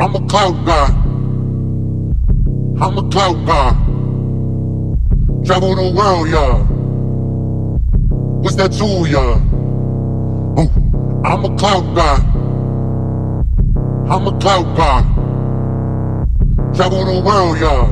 [0.00, 0.86] I'm a cloud guy.
[2.80, 3.70] I'm a cloud guy.
[5.44, 6.62] Travel the world, yeah.
[8.40, 9.38] What's that to ya?
[10.56, 10.70] Ooh,
[11.26, 12.18] I'm a cloud guy.
[14.14, 15.02] I'm a cloud guy.
[16.76, 17.88] Travel the world, yeah.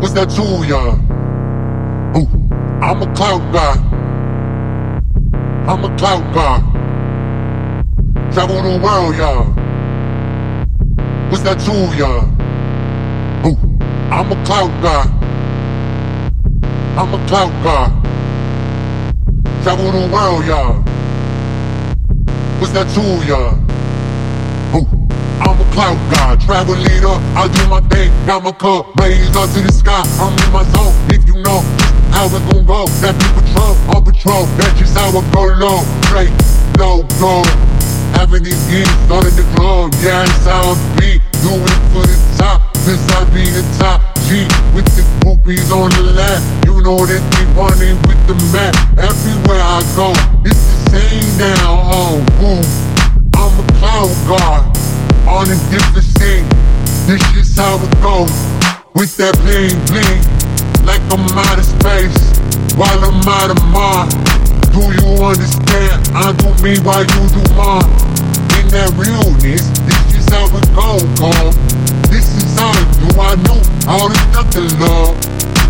[0.00, 0.96] What's that to ya?
[2.18, 2.28] Ooh,
[2.82, 3.76] I'm a cloud guy.
[5.70, 6.58] I'm a cloud guy.
[8.32, 9.55] Travel the world, yeah.
[11.28, 12.22] What's that ya?
[13.44, 13.58] Ooh,
[14.14, 15.02] I'm a cloud guy.
[16.96, 17.90] I'm a cloud guy.
[19.64, 20.82] Travel the world, y'all.
[22.60, 22.86] What's that
[23.26, 23.58] ya?
[24.78, 24.86] Ooh,
[25.42, 27.18] I'm a cloud guy, travel leader.
[27.34, 30.06] I do my thing, got my cup raised up to the sky.
[30.22, 30.94] I'm in my zone.
[31.10, 31.58] If you know
[32.14, 34.46] how it gon' go, that be patrol, on patrol.
[34.56, 36.30] That's just how I go low, straight,
[36.78, 37.75] low, go.
[38.26, 41.22] Having these games started the club, yeah, it's how I be.
[41.46, 44.42] Do it for the top, since I be the top G
[44.74, 46.42] with the groupies on the left.
[46.66, 48.74] You know that they running with the map.
[48.98, 50.10] Everywhere I go,
[50.42, 51.86] it's the same now.
[51.86, 52.66] Oh, boom.
[53.38, 54.74] I'm a cloud guard
[55.30, 56.50] on a different scene.
[57.06, 58.34] This is how it goes
[58.98, 60.18] with that bling bling,
[60.82, 62.34] like I'm out of space
[62.74, 64.10] while I'm out of mind.
[64.74, 66.10] Do you understand?
[66.10, 68.15] I do me while you do mine.
[68.76, 71.32] That realness, this is how it go, go.
[72.12, 73.08] This is how I do.
[73.16, 73.56] I know
[73.88, 75.16] all the nothing love.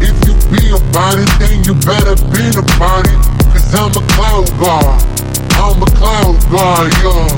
[0.03, 3.21] If you be about it, then you better be about it.
[3.55, 4.99] Cause I'm a cloud guard.
[5.55, 7.31] I'm a cloud guard, yeah.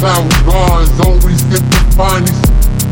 [0.00, 2.40] Cloud guards always get the finest.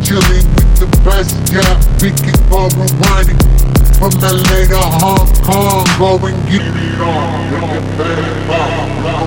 [0.04, 1.64] Chilling with the best, yeah.
[2.04, 3.40] We keep on rewinding.
[3.96, 7.72] From LA to Hong Kong, go and get it on.
[7.72, 9.21] The best pop, know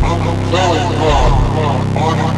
[0.00, 1.30] I'm a cloud guard
[1.98, 2.34] On a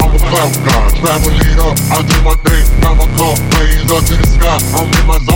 [0.00, 4.04] I'm a cloud guard Traveling up I do my thing Got my car Blaze up
[4.04, 4.58] to the sky.
[4.74, 5.33] I'm in my zone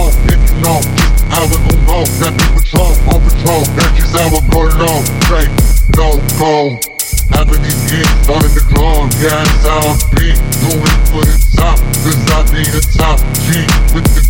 [10.63, 11.75] Do it for the top,
[12.07, 13.19] cause I be the top
[13.51, 14.23] G with the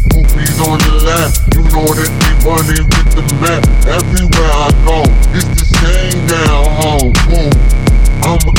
[0.65, 1.44] on the left.
[1.53, 2.09] You know that
[2.41, 3.69] running with the map.
[3.84, 5.04] Everywhere I go,
[5.37, 6.25] it's the same
[7.28, 7.53] boom.
[8.25, 8.54] I'm a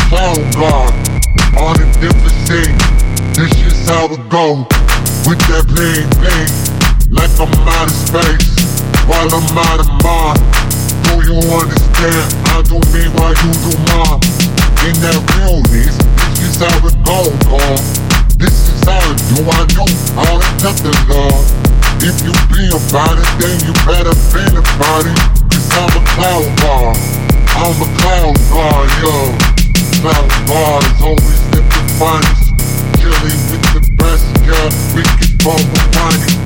[1.82, 2.78] a different.
[3.34, 4.70] This is how it go
[5.26, 5.66] with that
[7.10, 10.38] like I'm out of space while I'm out of mind.
[11.10, 12.30] Do you understand?
[12.54, 14.22] I do me while you do mine.
[14.86, 16.09] In that realness,
[16.60, 17.80] is how it go, God.
[18.36, 19.40] This is how it do.
[19.48, 19.86] I do
[20.20, 21.48] all the nothing, love.
[22.04, 25.20] If you be about it, then you better be about it.
[25.52, 26.98] Cause I'm a cloud guard.
[27.56, 29.16] I'm a cloud guard, yo.
[30.04, 31.62] Cloud guard is always the
[31.96, 32.52] finest.
[33.00, 34.68] Chilling with the best, yeah.
[34.96, 36.40] We can keep on rewinding.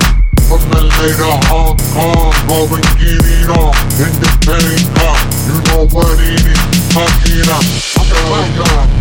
[0.46, 5.18] From LA to Hong Kong, go and get it on In the Bangkok,
[5.48, 6.60] you know what it is
[6.92, 7.64] Fuck it up,
[7.96, 8.93] I'm a black guy